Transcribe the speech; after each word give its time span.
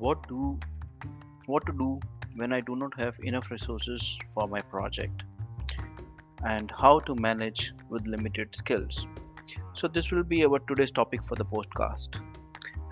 what 0.00 0.26
do 0.28 0.58
what 1.46 1.66
to 1.66 1.72
do 1.72 2.00
when 2.34 2.54
I 2.54 2.60
do 2.60 2.74
not 2.74 2.98
have 2.98 3.18
enough 3.22 3.50
resources 3.50 4.18
for 4.34 4.46
my 4.48 4.62
project 4.62 5.24
and 6.52 6.72
how 6.82 7.00
to 7.00 7.14
manage 7.14 7.74
with 7.90 8.06
limited 8.06 8.56
skills. 8.56 9.06
So 9.74 9.88
this 9.88 10.10
will 10.10 10.22
be 10.22 10.42
our 10.46 10.58
today's 10.60 10.90
topic 10.90 11.22
for 11.22 11.34
the 11.34 11.44
podcast. 11.44 12.22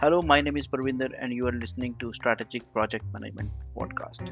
Hello, 0.02 0.20
my 0.20 0.42
name 0.42 0.58
is 0.58 0.68
Parvinder 0.68 1.10
and 1.18 1.32
you 1.32 1.46
are 1.46 1.52
listening 1.52 1.94
to 2.00 2.12
Strategic 2.12 2.70
Project 2.74 3.06
Management 3.14 3.50
podcast. 3.74 4.30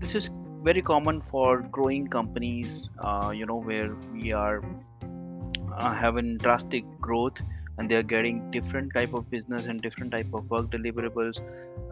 This 0.00 0.16
is 0.16 0.30
very 0.64 0.82
common 0.82 1.20
for 1.20 1.60
growing 1.60 2.08
companies, 2.08 2.88
uh, 2.98 3.32
you 3.32 3.46
know, 3.46 3.60
where 3.60 3.94
we 4.12 4.32
are 4.32 4.60
uh, 5.76 5.94
having 5.94 6.36
drastic 6.38 6.84
growth 7.00 7.40
and 7.78 7.90
they 7.90 7.96
are 7.96 8.02
getting 8.02 8.50
different 8.50 8.92
type 8.94 9.14
of 9.14 9.28
business 9.30 9.64
and 9.66 9.80
different 9.80 10.12
type 10.12 10.32
of 10.32 10.48
work 10.50 10.70
deliverables 10.70 11.42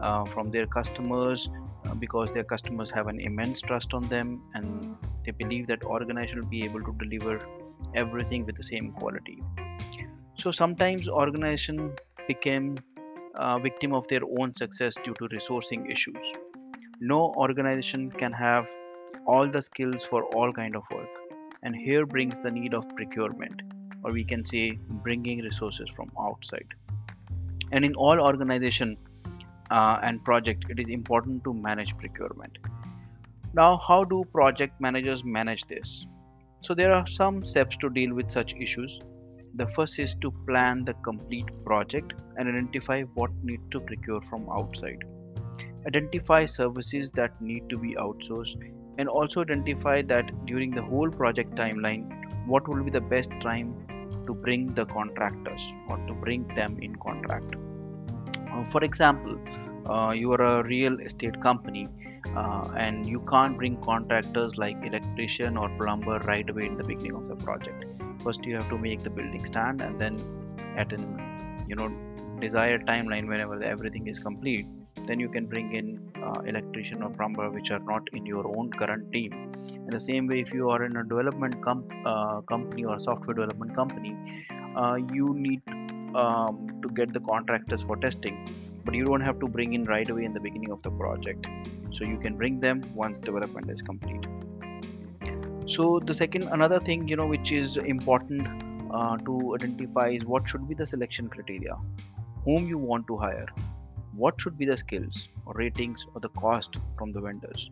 uh, 0.01 0.25
from 0.25 0.51
their 0.51 0.65
customers 0.65 1.49
uh, 1.85 1.93
because 1.93 2.31
their 2.31 2.43
customers 2.43 2.89
have 2.89 3.07
an 3.07 3.19
immense 3.19 3.61
trust 3.61 3.93
on 3.93 4.07
them 4.07 4.41
and 4.53 4.95
they 5.25 5.31
believe 5.31 5.67
that 5.67 5.83
organization 5.83 6.39
will 6.39 6.47
be 6.47 6.63
able 6.63 6.81
to 6.81 6.95
deliver 6.99 7.39
everything 7.95 8.45
with 8.45 8.55
the 8.55 8.63
same 8.63 8.91
quality. 8.93 9.41
So 10.37 10.51
sometimes 10.51 11.07
organization 11.07 11.93
became 12.27 12.77
a 13.35 13.59
victim 13.59 13.93
of 13.93 14.07
their 14.07 14.21
own 14.39 14.53
success 14.53 14.95
due 15.03 15.13
to 15.15 15.27
resourcing 15.27 15.91
issues. 15.91 16.25
No 16.99 17.33
organization 17.35 18.11
can 18.11 18.31
have 18.31 18.69
all 19.25 19.49
the 19.49 19.61
skills 19.61 20.03
for 20.03 20.23
all 20.35 20.51
kind 20.53 20.75
of 20.75 20.83
work 20.91 21.09
and 21.63 21.75
here 21.75 22.05
brings 22.05 22.39
the 22.39 22.51
need 22.51 22.73
of 22.73 22.83
procurement 22.95 23.61
or 24.03 24.11
we 24.11 24.23
can 24.23 24.43
say 24.43 24.77
bringing 25.03 25.39
resources 25.39 25.89
from 25.95 26.11
outside. 26.19 26.67
And 27.71 27.85
in 27.85 27.95
all 27.95 28.19
organization 28.19 28.97
uh, 29.71 29.99
and 30.03 30.23
project 30.23 30.65
it 30.69 30.79
is 30.79 30.89
important 30.89 31.43
to 31.45 31.53
manage 31.53 31.97
procurement. 31.97 32.57
Now 33.53 33.77
how 33.77 34.03
do 34.03 34.23
project 34.31 34.79
managers 34.79 35.23
manage 35.23 35.65
this? 35.65 36.05
So 36.61 36.73
there 36.73 36.93
are 36.93 37.07
some 37.07 37.43
steps 37.43 37.77
to 37.77 37.89
deal 37.89 38.13
with 38.13 38.31
such 38.31 38.55
issues. 38.55 38.99
The 39.55 39.67
first 39.67 39.99
is 39.99 40.15
to 40.21 40.31
plan 40.47 40.83
the 40.85 40.93
complete 40.95 41.49
project 41.63 42.13
and 42.37 42.49
identify 42.49 43.03
what 43.15 43.31
need 43.43 43.59
to 43.71 43.79
procure 43.79 44.21
from 44.21 44.47
outside. 44.49 45.03
Identify 45.87 46.45
services 46.45 47.11
that 47.11 47.39
need 47.41 47.69
to 47.69 47.77
be 47.77 47.95
outsourced 47.95 48.57
and 48.97 49.09
also 49.09 49.41
identify 49.41 50.01
that 50.03 50.45
during 50.45 50.71
the 50.71 50.81
whole 50.81 51.09
project 51.09 51.55
timeline 51.55 52.09
what 52.47 52.67
will 52.67 52.83
be 52.83 52.91
the 52.91 53.01
best 53.01 53.31
time 53.41 53.75
to 54.27 54.33
bring 54.33 54.73
the 54.73 54.85
contractors 54.85 55.73
or 55.89 55.97
to 56.07 56.13
bring 56.13 56.47
them 56.55 56.77
in 56.81 56.95
contract. 56.97 57.55
Uh, 58.51 58.63
for 58.63 58.83
example 58.83 59.37
uh, 59.85 60.13
you 60.15 60.31
are 60.31 60.41
a 60.41 60.63
real 60.63 60.99
estate 60.99 61.39
company 61.41 61.87
uh, 62.35 62.69
and 62.77 63.05
you 63.05 63.19
can't 63.29 63.57
bring 63.57 63.75
contractors 63.81 64.57
like 64.57 64.77
electrician 64.85 65.57
or 65.57 65.69
plumber 65.77 66.19
right 66.19 66.49
away 66.49 66.65
in 66.65 66.77
the 66.77 66.83
beginning 66.83 67.15
of 67.15 67.27
the 67.27 67.35
project. 67.35 67.85
First 68.23 68.45
you 68.45 68.55
have 68.55 68.69
to 68.69 68.77
make 68.77 69.03
the 69.03 69.09
building 69.09 69.45
stand 69.45 69.81
and 69.81 69.99
then 69.99 70.17
at 70.77 70.93
an 70.93 71.65
you 71.67 71.75
know 71.75 71.91
desired 72.39 72.85
timeline 72.85 73.27
whenever 73.27 73.61
everything 73.63 74.07
is 74.07 74.19
complete 74.19 74.65
then 75.07 75.19
you 75.19 75.29
can 75.29 75.45
bring 75.45 75.73
in 75.73 75.87
uh, 76.23 76.41
electrician 76.41 77.03
or 77.03 77.09
plumber 77.09 77.49
which 77.49 77.71
are 77.71 77.79
not 77.79 78.07
in 78.13 78.25
your 78.25 78.45
own 78.57 78.71
current 78.71 79.11
team. 79.11 79.33
In 79.67 79.89
the 79.89 79.99
same 79.99 80.27
way 80.27 80.39
if 80.39 80.53
you 80.53 80.69
are 80.69 80.83
in 80.83 80.97
a 80.97 81.03
development 81.03 81.61
com- 81.63 81.87
uh, 82.05 82.41
company 82.41 82.85
or 82.85 82.99
software 82.99 83.33
development 83.33 83.75
company 83.75 84.15
uh, 84.75 84.97
you 85.11 85.33
need 85.35 85.61
um, 86.15 86.79
to 86.81 86.89
get 86.89 87.13
the 87.13 87.19
contractors 87.21 87.81
for 87.81 87.95
testing 87.97 88.47
but 88.85 88.93
you 88.93 89.05
don't 89.05 89.21
have 89.21 89.39
to 89.39 89.47
bring 89.47 89.73
in 89.73 89.85
right 89.85 90.09
away 90.09 90.25
in 90.25 90.33
the 90.33 90.39
beginning 90.39 90.71
of 90.71 90.81
the 90.83 90.91
project. 90.91 91.47
So 91.91 92.03
you 92.03 92.17
can 92.17 92.35
bring 92.35 92.59
them 92.59 92.83
once 92.93 93.17
development 93.17 93.69
is 93.69 93.81
complete. 93.81 94.25
So 95.65 96.01
the 96.05 96.13
second 96.13 96.43
another 96.49 96.79
thing 96.79 97.07
you 97.07 97.15
know 97.15 97.25
which 97.25 97.51
is 97.51 97.77
important 97.77 98.47
uh, 98.93 99.17
to 99.17 99.55
identify 99.55 100.09
is 100.09 100.25
what 100.25 100.47
should 100.47 100.67
be 100.67 100.75
the 100.75 100.85
selection 100.85 101.29
criteria. 101.29 101.77
Whom 102.43 102.67
you 102.67 102.77
want 102.77 103.07
to 103.07 103.17
hire 103.17 103.47
what 104.15 104.39
should 104.39 104.57
be 104.57 104.65
the 104.65 104.77
skills 104.77 105.27
or 105.45 105.53
ratings 105.53 106.05
or 106.13 106.21
the 106.21 106.29
cost 106.29 106.75
from 106.97 107.11
the 107.11 107.21
vendors? 107.21 107.69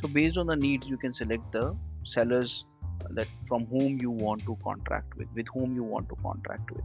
So 0.00 0.08
based 0.08 0.38
on 0.38 0.46
the 0.46 0.56
needs 0.56 0.88
you 0.88 0.96
can 0.96 1.12
select 1.12 1.50
the 1.52 1.76
sellers 2.04 2.64
that 3.10 3.26
from 3.46 3.66
whom 3.66 3.98
you 4.00 4.10
want 4.10 4.44
to 4.44 4.56
contract 4.62 5.16
with 5.16 5.28
with 5.34 5.46
whom 5.54 5.74
you 5.74 5.82
want 5.82 6.08
to 6.08 6.16
contract 6.16 6.70
with. 6.70 6.84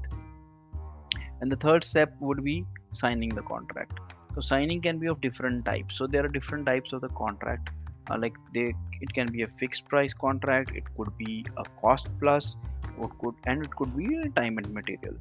And 1.42 1.52
the 1.52 1.56
third 1.56 1.84
step 1.84 2.14
would 2.20 2.44
be 2.44 2.66
signing 2.92 3.30
the 3.30 3.44
contract. 3.44 4.00
So 4.36 4.42
signing 4.42 4.82
can 4.82 4.98
be 4.98 5.08
of 5.08 5.22
different 5.22 5.66
types. 5.66 5.98
So 5.98 6.08
there 6.08 6.26
are 6.26 6.28
different 6.28 6.66
types 6.66 6.94
of 6.94 7.02
the 7.02 7.10
contract. 7.10 7.70
Uh, 8.10 8.18
like 8.18 8.36
they 8.54 8.74
it 9.02 9.14
can 9.14 9.28
be 9.32 9.42
a 9.42 9.48
fixed 9.48 9.86
price 9.90 10.14
contract 10.14 10.72
it 10.74 10.84
could 10.96 11.10
be 11.18 11.46
a 11.58 11.64
cost 11.82 12.08
plus 12.22 12.56
or 12.98 13.10
could 13.20 13.36
and 13.46 13.66
it 13.66 13.76
could 13.76 13.96
be 13.98 14.16
a 14.16 14.30
time 14.30 14.58
and 14.58 14.74
material. 14.74 15.16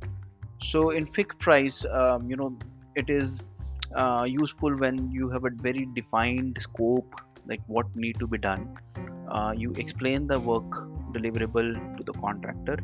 So 0.62 0.90
in 0.90 1.04
fixed 1.04 1.38
price 1.38 1.84
um, 1.86 2.30
you 2.30 2.36
know 2.36 2.56
it 2.94 3.10
is 3.10 3.42
uh, 3.94 4.24
useful 4.26 4.76
when 4.76 5.10
you 5.10 5.28
have 5.30 5.44
a 5.44 5.50
very 5.50 5.86
defined 5.94 6.58
scope 6.60 7.20
like 7.46 7.60
what 7.66 7.86
need 7.94 8.18
to 8.18 8.26
be 8.26 8.38
done. 8.38 8.76
Uh, 9.30 9.52
you 9.56 9.72
explain 9.72 10.26
the 10.26 10.38
work 10.38 10.70
deliverable 11.12 11.96
to 11.96 12.02
the 12.02 12.12
contractor 12.14 12.78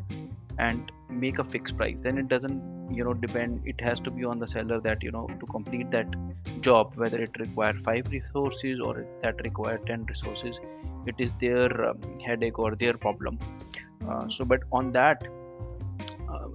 and 0.59 0.91
make 1.09 1.39
a 1.39 1.43
fixed 1.43 1.77
price. 1.77 1.99
Then 2.01 2.17
it 2.17 2.27
doesn't 2.27 2.61
you 2.91 3.03
know 3.03 3.13
depend 3.13 3.61
it 3.65 3.79
has 3.81 3.99
to 4.01 4.11
be 4.11 4.23
on 4.25 4.39
the 4.39 4.47
seller 4.47 4.79
that 4.81 5.01
you 5.01 5.11
know 5.11 5.27
to 5.39 5.45
complete 5.47 5.89
that 5.89 6.07
job 6.59 6.91
whether 6.95 7.19
it 7.21 7.31
require 7.39 7.73
five 7.73 8.05
resources 8.09 8.79
or 8.83 9.05
that 9.21 9.35
require 9.45 9.77
10 9.87 10.05
resources 10.05 10.59
it 11.05 11.15
is 11.17 11.33
their 11.33 11.85
um, 11.85 11.99
headache 12.25 12.59
or 12.59 12.75
their 12.75 12.93
problem. 12.93 13.37
Uh, 14.07 14.27
so 14.27 14.45
but 14.45 14.61
on 14.71 14.91
that 14.91 15.27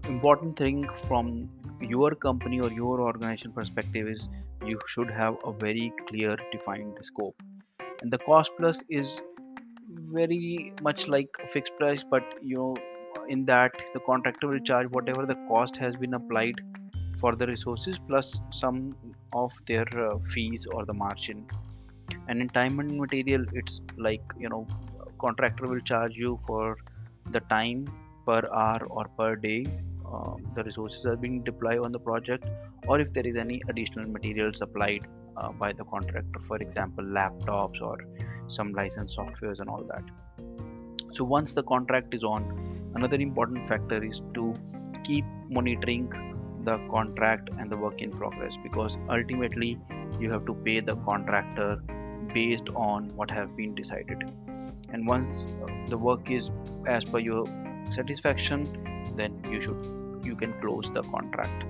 important 0.06 0.56
thing 0.58 0.88
from 1.06 1.48
your 1.80 2.14
company 2.14 2.60
or 2.60 2.70
your 2.70 3.00
organization 3.00 3.52
perspective 3.52 4.08
is 4.08 4.28
you 4.64 4.78
should 4.86 5.10
have 5.10 5.36
a 5.44 5.52
very 5.52 5.92
clear 6.06 6.36
defined 6.52 6.96
scope. 7.02 7.36
And 8.02 8.10
the 8.10 8.18
cost 8.18 8.52
plus 8.56 8.82
is 8.88 9.20
very 10.10 10.72
much 10.82 11.08
like 11.08 11.28
fixed 11.46 11.72
price 11.78 12.04
but 12.08 12.22
you 12.42 12.56
know 12.56 12.76
in 13.28 13.44
that 13.46 13.72
the 13.94 14.00
contractor 14.00 14.48
will 14.48 14.60
charge 14.60 14.88
whatever 14.90 15.26
the 15.26 15.34
cost 15.48 15.76
has 15.76 15.96
been 15.96 16.14
applied 16.14 16.60
for 17.18 17.34
the 17.34 17.46
resources 17.46 17.98
plus 18.06 18.40
some 18.52 18.94
of 19.32 19.52
their 19.66 19.86
uh, 19.98 20.18
fees 20.18 20.66
or 20.66 20.84
the 20.84 20.94
margin. 20.94 21.46
And 22.28 22.40
in 22.40 22.48
time 22.48 22.78
and 22.80 22.98
material 22.98 23.44
it's 23.52 23.80
like 23.96 24.22
you 24.38 24.48
know 24.48 24.66
contractor 25.18 25.66
will 25.66 25.80
charge 25.80 26.14
you 26.14 26.38
for 26.46 26.76
the 27.30 27.40
time 27.40 27.86
per 28.28 28.40
hour 28.52 28.86
or 28.90 29.04
per 29.18 29.34
day 29.36 29.60
um, 30.12 30.46
the 30.54 30.64
resources 30.64 31.04
are 31.06 31.16
being 31.16 31.42
deployed 31.42 31.80
on 31.86 31.92
the 31.92 31.98
project 31.98 32.44
or 32.86 33.00
if 33.00 33.12
there 33.12 33.26
is 33.26 33.36
any 33.36 33.60
additional 33.68 34.06
material 34.06 34.52
supplied 34.54 35.06
uh, 35.36 35.50
by 35.52 35.72
the 35.72 35.84
contractor 35.84 36.40
for 36.40 36.56
example 36.56 37.04
laptops 37.04 37.82
or 37.82 37.98
some 38.48 38.72
license 38.72 39.16
softwares 39.16 39.60
and 39.60 39.68
all 39.68 39.84
that. 39.84 40.04
So 41.12 41.24
once 41.24 41.54
the 41.54 41.62
contract 41.62 42.14
is 42.14 42.24
on 42.24 42.42
another 42.94 43.16
important 43.16 43.66
factor 43.66 44.02
is 44.02 44.22
to 44.34 44.54
keep 45.04 45.24
monitoring 45.48 46.10
the 46.64 46.78
contract 46.90 47.50
and 47.58 47.70
the 47.70 47.76
work 47.76 48.02
in 48.02 48.10
progress 48.10 48.56
because 48.62 48.96
ultimately 49.08 49.78
you 50.18 50.30
have 50.30 50.44
to 50.46 50.54
pay 50.54 50.80
the 50.80 50.96
contractor 50.96 51.82
based 52.34 52.68
on 52.74 53.08
what 53.16 53.30
have 53.30 53.56
been 53.56 53.74
decided. 53.74 54.30
And 54.90 55.06
once 55.06 55.46
the 55.88 55.98
work 55.98 56.30
is 56.30 56.50
as 56.86 57.04
per 57.04 57.18
your 57.18 57.46
satisfaction 57.90 58.66
then 59.16 59.40
you 59.50 59.60
should 59.60 59.86
you 60.22 60.36
can 60.36 60.52
close 60.60 60.90
the 60.92 61.02
contract. 61.02 61.64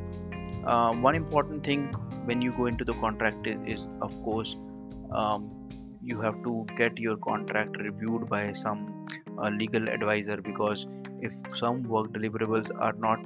Uh, 0.64 0.92
one 0.94 1.14
important 1.14 1.64
thing 1.64 1.86
when 2.24 2.42
you 2.42 2.52
go 2.52 2.66
into 2.66 2.84
the 2.84 2.94
contract 2.94 3.46
is, 3.46 3.58
is 3.66 3.88
of 4.02 4.22
course 4.22 4.56
um, 5.12 5.50
you 6.02 6.20
have 6.20 6.42
to 6.42 6.66
get 6.76 6.98
your 6.98 7.16
contract 7.16 7.76
reviewed 7.78 8.28
by 8.28 8.52
some 8.52 9.06
uh, 9.38 9.48
legal 9.48 9.88
advisor 9.88 10.36
because 10.36 10.86
if 11.20 11.34
some 11.56 11.82
work 11.84 12.08
deliverables 12.12 12.70
are 12.78 12.92
not 12.94 13.20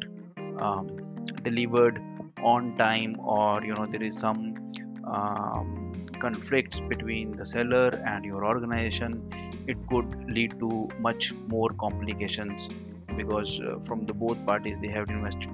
um, 0.60 0.88
delivered 1.42 2.00
on 2.42 2.76
time 2.76 3.18
or 3.20 3.62
you 3.64 3.74
know 3.74 3.86
there 3.86 4.02
is 4.02 4.18
some 4.18 4.54
um, 5.06 5.92
conflicts 6.20 6.80
between 6.80 7.36
the 7.36 7.46
seller 7.46 7.88
and 8.06 8.24
your 8.24 8.44
organization 8.44 9.28
it 9.66 9.76
could 9.88 10.30
lead 10.30 10.58
to 10.60 10.88
much 11.00 11.32
more 11.48 11.70
complications 11.70 12.68
because 13.16 13.60
uh, 13.60 13.78
from 13.80 14.06
the 14.06 14.14
both 14.14 14.44
parties 14.46 14.76
they 14.80 14.88
have 14.88 15.08
invested 15.08 15.50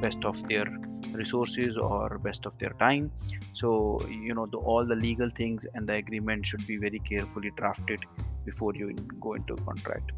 best 0.00 0.24
of 0.24 0.46
their 0.48 0.66
resources 1.12 1.76
or 1.76 2.18
best 2.18 2.46
of 2.46 2.56
their 2.58 2.74
time. 2.78 3.10
So 3.54 4.00
you 4.08 4.34
know 4.34 4.46
the, 4.46 4.58
all 4.58 4.84
the 4.84 4.94
legal 4.94 5.30
things 5.30 5.66
and 5.74 5.88
the 5.88 5.94
agreement 5.94 6.46
should 6.46 6.66
be 6.66 6.76
very 6.76 6.98
carefully 7.00 7.50
drafted 7.56 8.00
before 8.44 8.74
you 8.74 8.94
go 9.20 9.34
into 9.34 9.56
contract. 9.56 10.12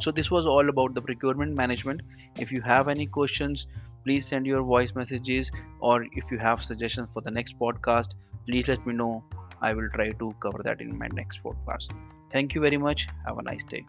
So 0.00 0.10
this 0.10 0.30
was 0.30 0.46
all 0.46 0.68
about 0.68 0.94
the 0.94 1.02
procurement 1.02 1.54
management. 1.56 2.02
If 2.38 2.52
you 2.52 2.62
have 2.62 2.88
any 2.88 3.06
questions 3.06 3.66
please 4.04 4.26
send 4.26 4.46
your 4.46 4.62
voice 4.62 4.94
messages 4.94 5.50
or 5.80 6.04
if 6.12 6.30
you 6.30 6.38
have 6.38 6.62
suggestions 6.62 7.12
for 7.12 7.20
the 7.20 7.30
next 7.30 7.58
podcast 7.58 8.14
please 8.46 8.68
let 8.68 8.86
me 8.86 8.94
know 8.94 9.22
i 9.60 9.72
will 9.72 9.88
try 9.94 10.10
to 10.22 10.34
cover 10.40 10.62
that 10.64 10.80
in 10.80 10.96
my 10.98 11.08
next 11.12 11.42
podcast. 11.42 11.92
Thank 12.30 12.54
you 12.54 12.60
very 12.60 12.76
much. 12.76 13.08
Have 13.26 13.38
a 13.38 13.42
nice 13.42 13.64
day 13.64 13.84